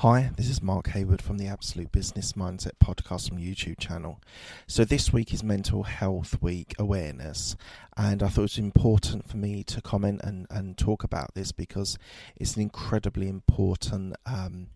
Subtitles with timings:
[0.00, 4.18] Hi, this is Mark Hayward from the Absolute Business Mindset podcast from YouTube channel.
[4.66, 7.54] So this week is Mental Health Week awareness,
[7.98, 11.52] and I thought it was important for me to comment and, and talk about this
[11.52, 11.98] because
[12.34, 14.68] it's an incredibly important um,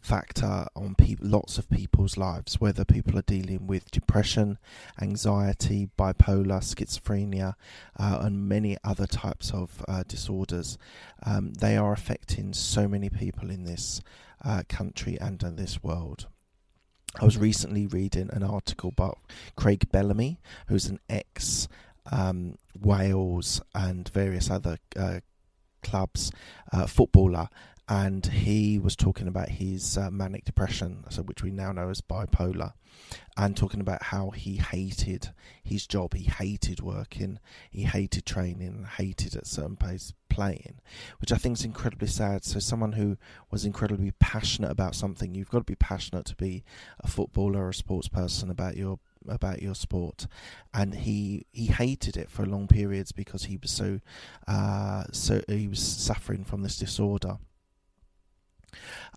[0.00, 4.58] factor on lots of people's lives, whether people are dealing with depression,
[5.00, 7.54] anxiety, bipolar, schizophrenia,
[7.96, 10.78] uh, and many other types of uh, disorders.
[11.24, 14.00] Um, they are affecting so many people in this
[14.44, 16.26] uh, country and in this world.
[17.20, 19.18] I was recently reading an article about
[19.56, 21.68] Craig Bellamy, who's an ex
[22.12, 25.20] um, Wales and various other uh,
[25.82, 26.30] clubs
[26.72, 27.48] uh, footballer,
[27.88, 32.02] and he was talking about his uh, manic depression, so which we now know as
[32.02, 32.74] bipolar,
[33.36, 35.30] and talking about how he hated
[35.62, 37.38] his job, he hated working,
[37.70, 40.80] he hated training, hated at certain pace playing,
[41.20, 42.44] which I think is incredibly sad.
[42.44, 43.16] So someone who
[43.50, 46.64] was incredibly passionate about something, you've got to be passionate to be
[47.00, 50.26] a footballer or a sports person about your about your sport,
[50.74, 54.00] and he he hated it for long periods because he was so
[54.46, 57.38] uh, so he was suffering from this disorder.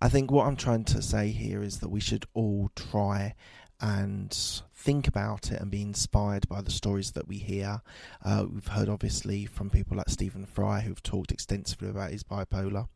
[0.02, 3.36] I think what I'm trying to say here is that we should all try
[3.80, 7.82] and think about it and be inspired by the stories that we hear.
[8.26, 12.88] Uh, we've heard obviously from people like Stephen Fry who've talked extensively about his bipolar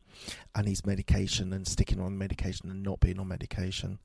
[0.54, 3.98] and his medication and sticking on medication and not being on medication.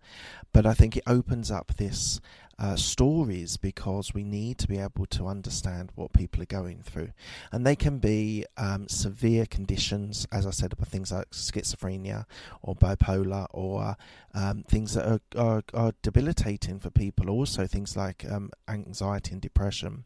[0.53, 2.21] But I think it opens up this
[2.61, 7.09] uh, stories because we need to be able to understand what people are going through.
[7.51, 12.25] And they can be um, severe conditions, as I said, about things like schizophrenia
[12.61, 13.97] or bipolar or
[14.35, 19.41] um, things that are, are, are, debilitating for people, also things like um, anxiety and
[19.41, 20.05] depression.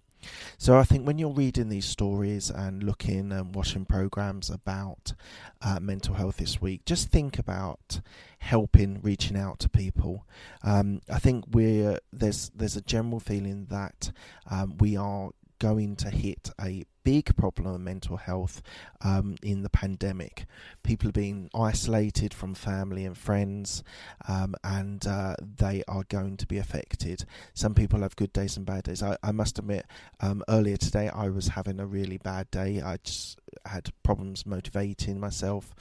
[0.58, 5.14] So I think when you're reading these stories and looking and watching programs about
[5.62, 8.02] uh, mental health this week, just think about
[8.40, 10.26] helping, reaching out to people.
[10.64, 14.12] Um, I think we're there's there's a general feeling that
[14.50, 18.62] um, we are going to hit a big problem of mental health
[19.02, 20.46] um, in the pandemic.
[20.84, 23.84] People are being isolated from family and friends,
[24.28, 27.24] um, and uh, they are going to be affected.
[27.54, 29.04] Some people have good days and bad days.
[29.04, 29.86] I, I must admit,
[30.20, 32.82] um, earlier today I was having a really bad day.
[32.82, 35.74] I just had problems motivating myself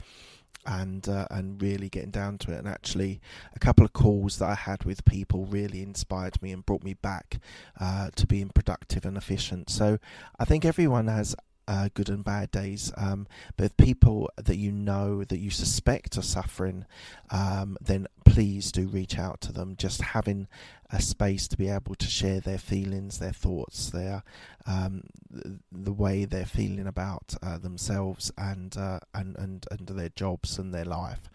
[0.67, 2.59] and uh, and really getting down to it.
[2.59, 3.21] And actually,
[3.55, 6.95] a couple of calls that I had with people really inspired me and brought me
[6.95, 7.39] back
[7.81, 9.71] uh, to being productive and efficient.
[9.71, 9.99] So
[10.39, 11.35] I think everyone has
[11.67, 12.93] uh, good and bad days.
[12.97, 13.27] Um,
[13.57, 16.85] but if people that you know that you suspect are suffering,
[17.31, 19.77] um, then please do reach out to them.
[19.77, 20.49] Just having
[20.91, 24.23] a space to be able to share their feelings, their thoughts, their
[24.67, 25.05] um,
[25.73, 30.73] the way they're feeling about uh, themselves and, uh, and and and their jobs and
[30.75, 31.29] their life.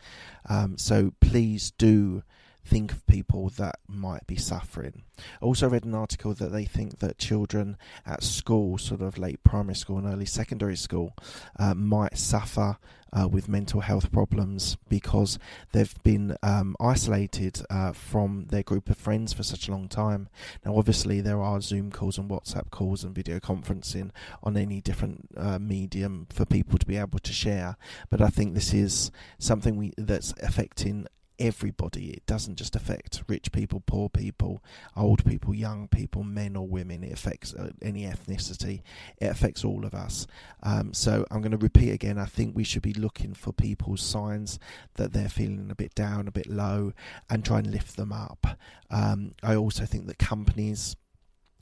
[0.48, 2.24] Um, so please do
[2.70, 5.04] think of people that might be suffering.
[5.42, 9.44] I also read an article that they think that children at school, sort of late
[9.44, 11.16] primary school and early secondary school,
[11.58, 12.78] uh, might suffer
[13.12, 15.40] uh, with mental health problems because
[15.72, 20.30] they've been um, isolated uh, from their group of friends for such a long time.
[20.64, 24.12] Now, obviously, there are Zoom calls and WhatsApp calls and video conferencing
[24.44, 27.78] on any different uh, medium for people to be able to share,
[28.12, 31.08] but I think this is something we, that's affecting
[31.40, 32.12] everybody.
[32.12, 34.64] It doesn't just affect rich people, poor people,
[34.96, 37.04] old people, young people, men or women.
[37.04, 38.82] It affects uh, any ethnicity.
[39.18, 40.28] It affects all of us.
[40.64, 42.18] Um, so I'm going to repeat again.
[42.18, 44.60] I think we should be looking for people's signs
[44.96, 46.94] that they're feeling a bit down, a bit low,
[47.30, 48.46] and try and lift them up.
[48.92, 50.96] Um, I also think that companies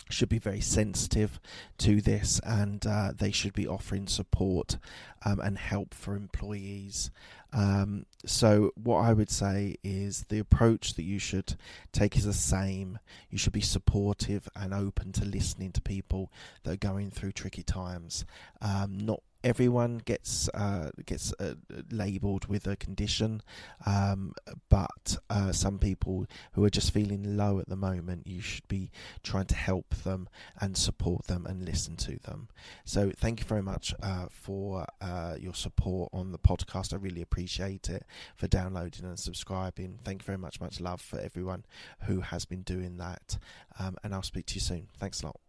[0.10, 1.40] should be very sensitive
[1.78, 4.78] to this and uh, they should be offering support
[5.26, 7.12] um, and help for employees.
[7.54, 11.56] Um, so, what I would say is the approach that you should
[11.94, 13.00] take is the same.
[13.30, 16.32] You should be supportive and open to listening to people
[16.64, 18.26] that are going through tricky times.
[18.62, 21.54] Um, not everyone gets uh, gets uh,
[21.90, 23.42] labelled with a condition,
[23.86, 24.34] um,
[24.70, 28.92] but uh, some people who are just feeling low at the moment, you should be
[29.24, 30.28] trying to help them
[30.60, 32.50] and support them and listen to them.
[32.84, 36.94] So thank you very much uh, for uh, your support on the podcast.
[36.94, 38.06] I really appreciate it
[38.36, 40.00] for downloading and subscribing.
[40.04, 40.60] Thank you very much.
[40.60, 41.64] Much love for everyone
[42.06, 43.38] who has been doing that.
[43.80, 44.90] Um, and I'll speak to you soon.
[45.00, 45.47] Thanks a lot.